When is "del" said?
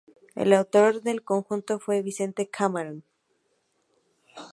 1.03-1.23